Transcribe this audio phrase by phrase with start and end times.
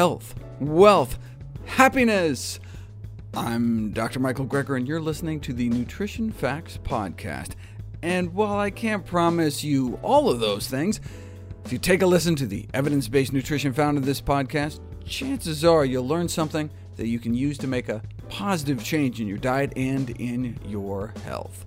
[0.00, 1.18] health, wealth,
[1.66, 2.58] happiness.
[3.34, 4.18] I'm Dr.
[4.18, 7.50] Michael Greger, and you're listening to the Nutrition Facts Podcast.
[8.00, 11.02] And while I can't promise you all of those things,
[11.66, 15.66] if you take a listen to the evidence based nutrition found in this podcast, chances
[15.66, 19.36] are you'll learn something that you can use to make a positive change in your
[19.36, 21.66] diet and in your health.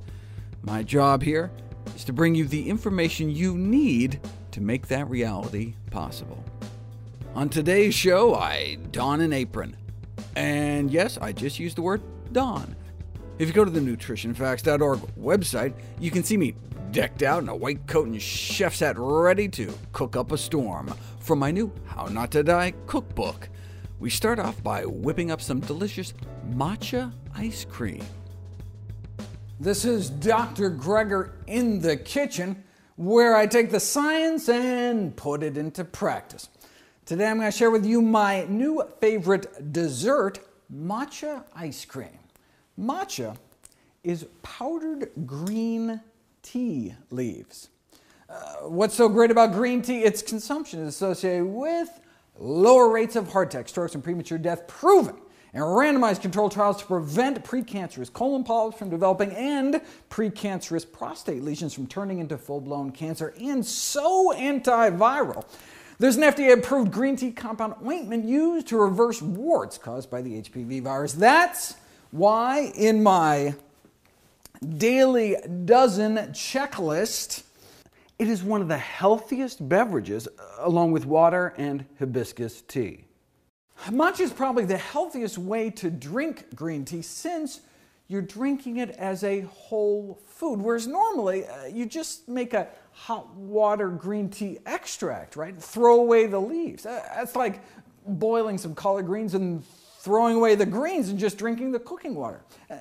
[0.63, 1.52] My job here
[1.95, 4.20] is to bring you the information you need
[4.50, 6.43] to make that reality possible.
[7.36, 9.75] On today's show, I don an apron.
[10.36, 12.75] And yes, I just used the word don.
[13.39, 16.54] If you go to the nutritionfacts.org website, you can see me
[16.91, 20.93] decked out in a white coat and chef's hat ready to cook up a storm
[21.19, 23.50] from my new How Not to Die cookbook.
[24.00, 26.13] We start off by whipping up some delicious
[26.52, 28.04] matcha ice cream.
[29.60, 30.69] This is Dr.
[30.69, 32.63] Greger in the kitchen,
[32.95, 36.50] where I take the science and put it into practice.
[37.06, 40.39] Today I'm going to share with you my new favorite dessert,
[40.73, 42.17] matcha ice cream.
[42.80, 43.36] Matcha
[44.05, 46.00] is powdered green
[46.44, 47.67] tea leaves.
[48.30, 50.00] Uh, what's so great about green tea?
[50.05, 51.89] Its consumption is associated with
[52.39, 55.17] lower rates of heart attack, strokes, and premature death, proven
[55.53, 61.73] in randomized controlled trials to prevent precancerous colon polyps from developing and precancerous prostate lesions
[61.73, 65.44] from turning into full blown cancer, and so antiviral.
[65.99, 70.41] There's an FDA approved green tea compound ointment used to reverse warts caused by the
[70.41, 71.13] HPV virus.
[71.13, 71.75] That's
[72.11, 73.55] why, in my
[74.77, 77.44] daily dozen checklist,
[78.17, 80.27] it is one of the healthiest beverages,
[80.59, 83.05] along with water and hibiscus tea.
[83.88, 87.61] Matcha is probably the healthiest way to drink green tea since
[88.08, 93.36] you're drinking it as a whole food, whereas normally uh, you just make a hot
[93.36, 95.59] water green tea extract, right?
[95.61, 96.86] Throw away the leaves.
[96.86, 97.61] Uh, that's like
[98.05, 99.63] boiling some collard greens and
[99.99, 102.44] throwing away the greens and just drinking the cooking water.
[102.69, 102.75] Uh,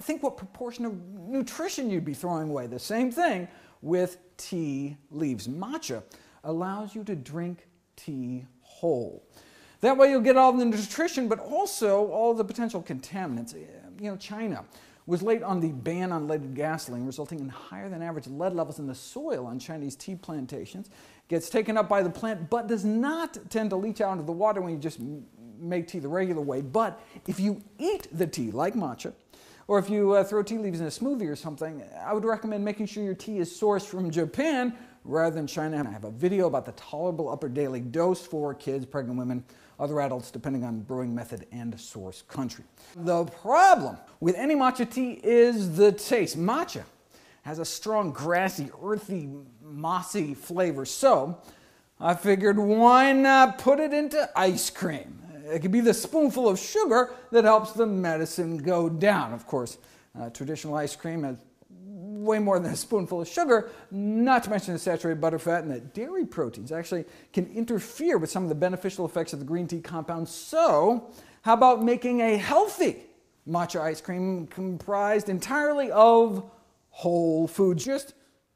[0.00, 0.94] think what proportion of
[1.28, 2.66] nutrition you'd be throwing away.
[2.66, 3.48] The same thing
[3.82, 5.46] with tea leaves.
[5.46, 6.02] Matcha
[6.44, 9.24] allows you to drink tea whole.
[9.80, 13.54] That way you'll get all the nutrition, but also all the potential contaminants.
[13.54, 14.64] You know, China
[15.08, 18.78] was late on the ban on leaded gasoline, resulting in higher than average lead levels
[18.78, 20.90] in the soil on Chinese tea plantations.
[21.28, 24.32] Gets taken up by the plant, but does not tend to leach out into the
[24.32, 25.00] water when you just
[25.58, 26.60] make tea the regular way.
[26.60, 29.14] But if you eat the tea, like matcha,
[29.66, 32.62] or if you uh, throw tea leaves in a smoothie or something, I would recommend
[32.62, 34.74] making sure your tea is sourced from Japan
[35.04, 35.82] rather than China.
[35.88, 39.42] I have a video about the tolerable upper daily dose for kids, pregnant women,
[39.78, 42.64] other adults, depending on brewing method and source country.
[42.96, 46.38] The problem with any matcha tea is the taste.
[46.38, 46.82] Matcha
[47.42, 49.28] has a strong, grassy, earthy,
[49.62, 50.84] mossy flavor.
[50.84, 51.40] So
[52.00, 55.22] I figured why not put it into ice cream?
[55.44, 59.32] It could be the spoonful of sugar that helps the medicine go down.
[59.32, 59.78] Of course,
[60.18, 61.38] uh, traditional ice cream has
[62.28, 65.94] way more than a spoonful of sugar, not to mention the saturated butterfat and that
[65.94, 69.80] dairy proteins actually can interfere with some of the beneficial effects of the green tea
[69.80, 70.28] compound.
[70.28, 71.10] So,
[71.42, 72.98] how about making a healthy
[73.48, 76.48] matcha ice cream comprised entirely of
[76.90, 77.84] whole foods?
[77.84, 78.14] Just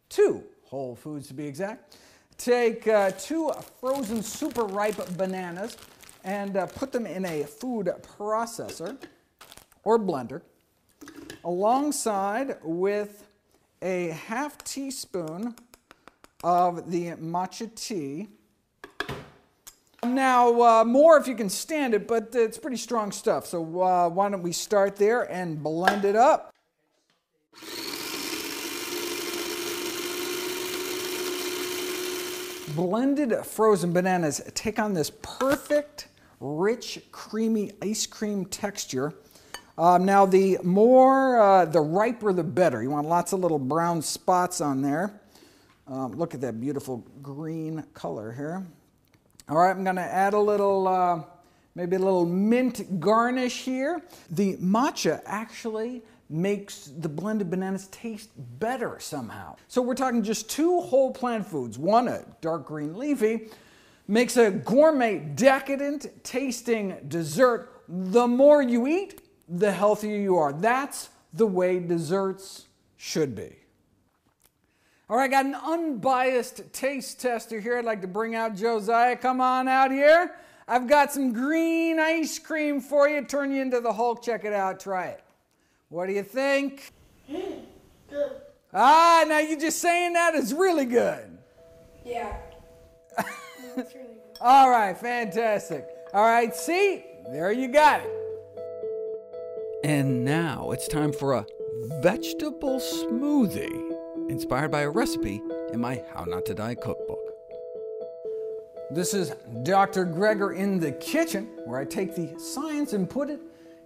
[0.08, 1.96] two whole foods to be exact.
[2.38, 5.76] Take uh, two frozen super ripe bananas
[6.24, 8.96] and uh, put them in a food processor
[9.84, 10.42] or blender
[11.44, 13.26] alongside with
[13.82, 15.54] a half teaspoon
[16.42, 18.28] of the matcha tea.
[20.04, 23.46] Now, uh, more if you can stand it, but it's pretty strong stuff.
[23.46, 26.52] So, uh, why don't we start there and blend it up?
[32.74, 36.08] Blended frozen bananas take on this perfect
[36.40, 39.14] rich, creamy ice cream texture.
[39.78, 42.82] Um, now, the more, uh, the riper, the better.
[42.82, 45.18] You want lots of little brown spots on there.
[45.88, 48.66] Um, look at that beautiful green color here.
[49.48, 51.22] All right, I'm going to add a little, uh,
[51.74, 54.02] maybe a little mint garnish here.
[54.30, 59.56] The matcha actually makes the blended bananas taste better somehow.
[59.68, 61.78] So we're talking just two whole plant foods.
[61.78, 63.48] One, a dark green leafy,
[64.06, 67.82] makes a gourmet, decadent tasting dessert.
[67.88, 69.21] The more you eat,
[69.52, 70.52] the healthier you are.
[70.52, 72.66] That's the way desserts
[72.96, 73.56] should be.
[75.10, 77.78] All right, I got an unbiased taste tester here.
[77.78, 79.16] I'd like to bring out Josiah.
[79.16, 80.34] Come on out here.
[80.66, 83.22] I've got some green ice cream for you.
[83.24, 84.22] Turn you into the Hulk.
[84.22, 84.80] Check it out.
[84.80, 85.22] Try it.
[85.90, 86.92] What do you think?
[87.28, 88.30] Good.
[88.72, 91.36] Ah, now you just saying that is really good.
[92.06, 92.34] Yeah.
[93.16, 94.38] That's really good.
[94.40, 95.86] All right, fantastic.
[96.14, 97.04] All right, see?
[97.30, 98.21] There you got it.
[99.84, 101.44] And now it's time for a
[102.00, 105.42] vegetable smoothie inspired by a recipe
[105.72, 107.18] in my How Not to Die cookbook.
[108.92, 109.32] This is
[109.64, 110.06] Dr.
[110.06, 113.40] Greger in the kitchen, where I take the science and put it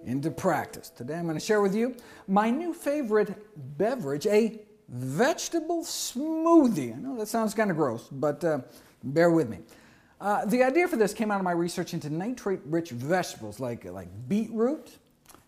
[0.05, 0.91] into practice.
[0.91, 1.97] Today I'm going to share with you
[2.29, 3.35] my new favorite
[3.79, 4.61] beverage, a
[4.91, 6.95] vegetable smoothie.
[6.95, 8.59] I know that sounds kind of gross, but uh,
[9.03, 9.61] bear with me.
[10.21, 13.87] Uh, the idea for this came out of my research into nitrate rich vegetables like,
[13.87, 14.99] like beetroot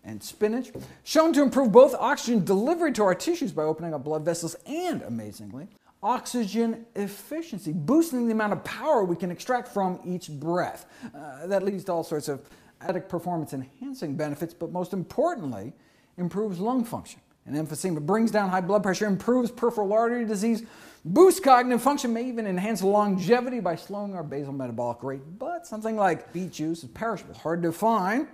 [0.03, 0.71] and spinach,
[1.03, 5.01] shown to improve both oxygen delivery to our tissues by opening up blood vessels and,
[5.03, 5.67] amazingly,
[6.01, 10.85] oxygen efficiency, boosting the amount of power we can extract from each breath.
[11.13, 12.47] Uh, that leads to all sorts of
[12.81, 15.73] added performance enhancing benefits, but most importantly,
[16.17, 20.63] improves lung function and emphysema, brings down high blood pressure, improves peripheral artery disease,
[21.03, 25.21] boosts cognitive function, may even enhance longevity by slowing our basal metabolic rate.
[25.37, 28.27] But something like beet juice is perishable, hard to find.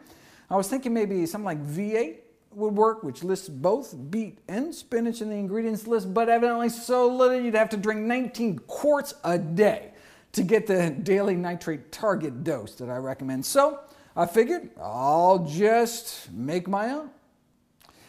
[0.49, 2.17] I was thinking maybe something like V8
[2.53, 7.07] would work, which lists both beet and spinach in the ingredients list, but evidently so
[7.07, 9.91] little you'd have to drink 19 quarts a day
[10.31, 13.45] to get the daily nitrate target dose that I recommend.
[13.45, 13.79] So
[14.15, 17.09] I figured I'll just make my own.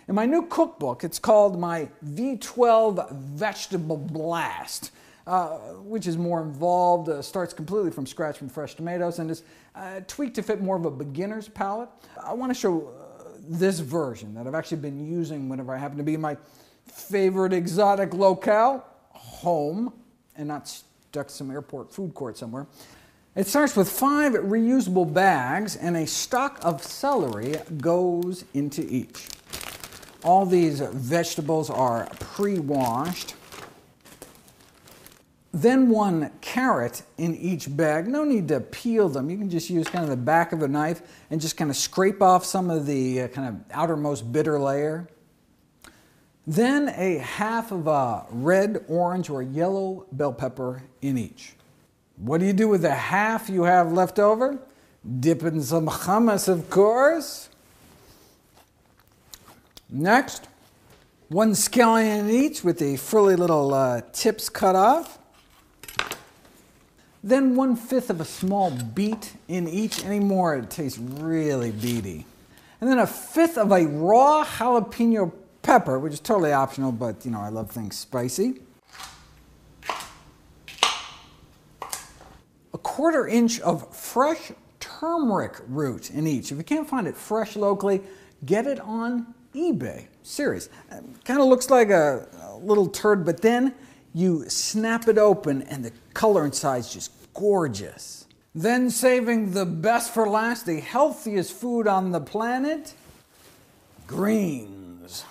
[0.08, 4.92] In my new cookbook, it's called my V12 Vegetable Blast.
[5.26, 9.42] Uh, which is more involved, uh, starts completely from scratch from fresh tomatoes, and is
[9.74, 11.88] uh, tweaked to fit more of a beginner's palate.
[12.22, 15.96] I want to show uh, this version that I've actually been using whenever I happen
[15.96, 16.36] to be in my
[16.84, 19.92] favorite exotic locale, home,
[20.36, 22.68] and not stuck some airport food court somewhere.
[23.34, 29.26] It starts with five reusable bags, and a stalk of celery goes into each.
[30.22, 33.34] All these vegetables are pre washed.
[35.52, 38.06] Then one carrot in each bag.
[38.06, 39.30] No need to peel them.
[39.30, 41.76] You can just use kind of the back of a knife and just kind of
[41.76, 45.08] scrape off some of the uh, kind of outermost bitter layer.
[46.46, 51.54] Then a half of a red, orange, or yellow bell pepper in each.
[52.16, 54.58] What do you do with the half you have left over?
[55.20, 57.48] Dip in some hummus, of course.
[59.90, 60.48] Next,
[61.28, 65.18] one scallion in each with the frilly little uh, tips cut off.
[67.26, 70.04] Then one fifth of a small beet in each.
[70.04, 72.24] Any more, it tastes really beety.
[72.80, 77.32] And then a fifth of a raw jalapeno pepper, which is totally optional, but you
[77.32, 78.60] know, I love things spicy.
[82.72, 86.52] A quarter inch of fresh turmeric root in each.
[86.52, 88.02] If you can't find it fresh locally,
[88.44, 90.06] get it on eBay.
[90.22, 90.68] Serious.
[91.24, 93.74] Kind of looks like a, a little turd, but then
[94.14, 98.26] you snap it open and the color inside is just gorgeous.
[98.54, 102.94] Then, saving the best for last, the healthiest food on the planet
[104.06, 105.24] greens.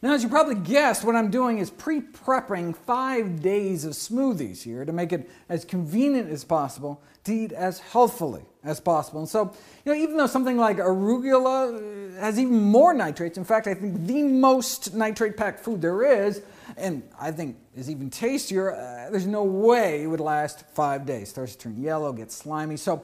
[0.00, 4.62] Now, as you probably guessed, what I'm doing is pre prepping five days of smoothies
[4.62, 9.20] here to make it as convenient as possible to eat as healthfully as possible.
[9.20, 9.52] And so,
[9.84, 13.74] you know, even though something like arugula uh, has even more nitrates, in fact, I
[13.74, 16.42] think the most nitrate packed food there is,
[16.82, 21.30] and I think is even tastier, uh, there's no way it would last five days.
[21.30, 22.76] Starts to turn yellow, gets slimy.
[22.76, 23.02] So,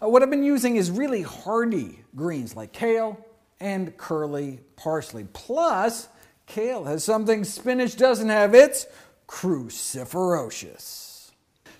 [0.00, 3.18] uh, what I've been using is really hardy greens like kale
[3.60, 5.26] and curly parsley.
[5.32, 6.08] Plus,
[6.46, 8.86] kale has something spinach doesn't have it's
[9.28, 11.32] cruciferous.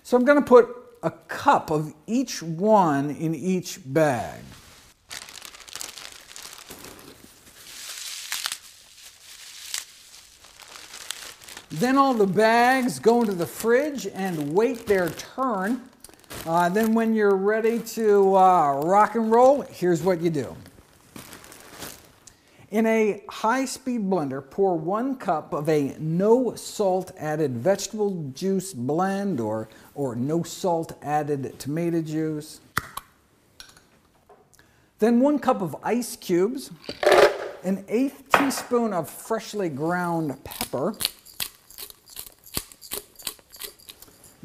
[0.03, 0.67] So, I'm going to put
[1.01, 4.41] a cup of each one in each bag.
[11.79, 15.81] Then all the bags go into the fridge and wait their turn.
[16.43, 20.55] Uh, then when you're ready to uh, rock and roll, here's what you do.
[22.71, 28.73] In a high speed blender, pour one cup of a no salt added vegetable juice
[28.73, 32.59] blend or, or no salt added tomato juice.
[34.97, 36.71] Then one cup of ice cubes,
[37.63, 40.95] an eighth teaspoon of freshly ground pepper,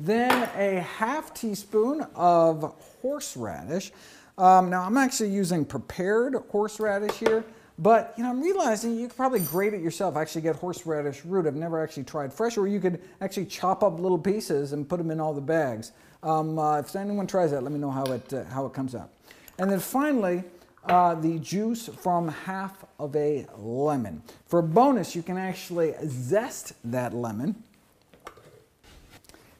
[0.06, 3.92] then a half teaspoon of horseradish.
[4.38, 7.44] Um, now I'm actually using prepared horseradish here.
[7.78, 10.16] But you know, I'm realizing you could probably grate it yourself.
[10.16, 11.46] Actually, get horseradish root.
[11.46, 14.98] I've never actually tried fresh, or you could actually chop up little pieces and put
[14.98, 15.92] them in all the bags.
[16.22, 18.94] Um, uh, if anyone tries that, let me know how it uh, how it comes
[18.94, 19.10] out.
[19.58, 20.44] And then finally,
[20.84, 24.22] uh, the juice from half of a lemon.
[24.46, 27.62] For a bonus, you can actually zest that lemon.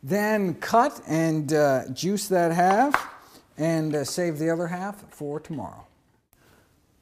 [0.02, 3.10] Then cut and uh, juice that half.
[3.58, 5.86] and uh, save the other half for tomorrow.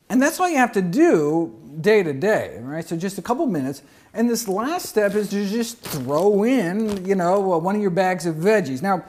[0.09, 2.87] And that's all you have to do day to day, right?
[2.87, 3.83] So just a couple minutes.
[4.12, 7.92] And this last step is to just throw in, you know, uh, one of your
[7.92, 8.83] bags of veggies.
[8.83, 9.04] Now,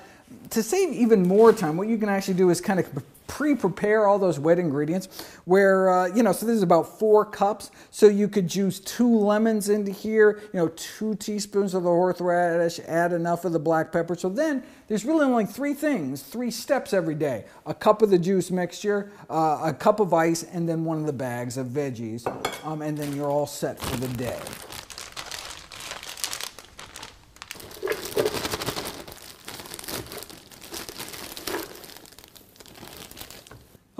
[0.52, 4.20] to save even more time, what you can actually do is kind of pre-prepare all
[4.20, 5.08] those wet ingredients
[5.46, 7.72] where uh, you know so this is about four cups.
[7.90, 12.82] So you could juice two lemons into here you know two teaspoons of the horseradish
[12.82, 14.16] add enough of the black pepper.
[14.16, 17.46] So then there's really only three things three steps every day.
[17.66, 21.06] A cup of the juice mixture uh, a cup of ice and then one of
[21.06, 22.28] the bags of veggies
[22.66, 24.40] um, and then you're all set for the day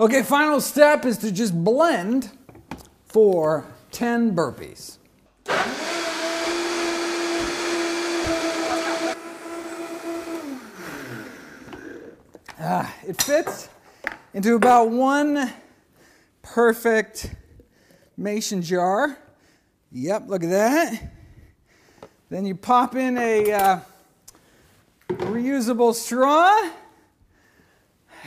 [0.02, 2.28] Okay, final step is to just blend
[3.04, 4.98] for 10 burpees.
[12.58, 13.68] Ah, it fits
[14.34, 15.52] into about one
[16.42, 17.36] perfect
[18.16, 19.16] mason jar.
[19.92, 21.12] Yep, look at that.
[22.28, 23.80] Then you pop in a uh,
[25.10, 26.70] reusable straw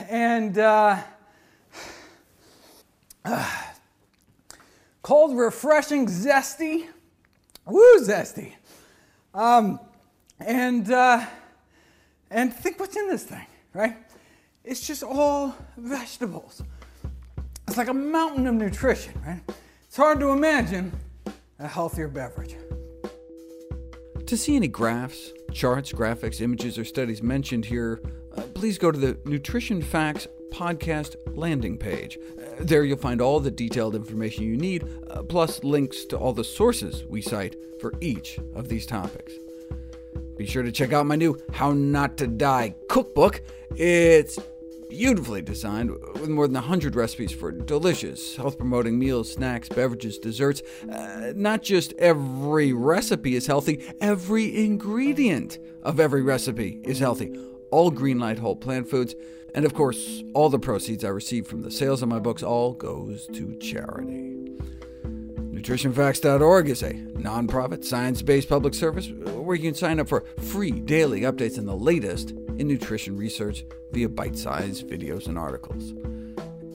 [0.08, 1.02] and uh,
[5.02, 6.86] cold, refreshing, zesty.
[7.64, 8.52] Woo, zesty.
[9.34, 9.80] Um,
[10.38, 11.24] and, uh,
[12.30, 13.96] and think what's in this thing, right?
[14.64, 16.62] It's just all vegetables.
[17.68, 19.40] It's like a mountain of nutrition, right?
[19.86, 20.92] It's hard to imagine
[21.58, 22.56] a healthier beverage.
[24.26, 28.00] To see any graphs, charts, graphics, images, or studies mentioned here,
[28.36, 32.18] uh, please go to the Nutrition Facts podcast landing page.
[32.38, 36.32] Uh, there you'll find all the detailed information you need, uh, plus links to all
[36.32, 39.34] the sources we cite for each of these topics.
[40.36, 43.42] Be sure to check out my new How Not to Die cookbook.
[43.74, 44.38] It's
[44.88, 50.62] beautifully designed with more than 100 recipes for delicious, health promoting meals, snacks, beverages, desserts.
[50.90, 57.34] Uh, not just every recipe is healthy, every ingredient of every recipe is healthy.
[57.76, 59.14] All green light whole plant foods.
[59.54, 62.72] And of course, all the proceeds I receive from the sales of my books all
[62.72, 64.32] goes to charity.
[65.04, 70.70] NutritionFacts.org is a nonprofit, science based public service where you can sign up for free
[70.70, 75.92] daily updates on the latest in nutrition research via bite sized videos and articles.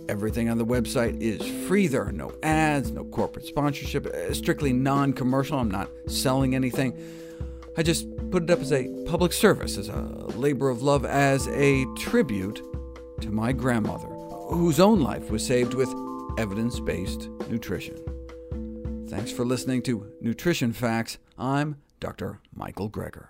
[0.07, 1.87] Everything on the website is free.
[1.87, 5.57] There are no ads, no corporate sponsorship, strictly non commercial.
[5.57, 6.95] I'm not selling anything.
[7.77, 10.01] I just put it up as a public service, as a
[10.35, 12.61] labor of love, as a tribute
[13.21, 14.07] to my grandmother,
[14.49, 15.89] whose own life was saved with
[16.37, 17.95] evidence based nutrition.
[19.07, 21.17] Thanks for listening to Nutrition Facts.
[21.37, 22.41] I'm Dr.
[22.53, 23.27] Michael Greger.